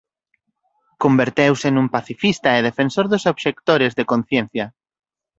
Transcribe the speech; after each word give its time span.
Converteuse 1.03 1.67
nun 1.71 1.87
pacifista 1.95 2.49
e 2.57 2.65
defensor 2.69 3.05
dos 3.09 3.23
obxectores 3.31 3.91
de 3.97 4.07
conciencia. 4.11 4.65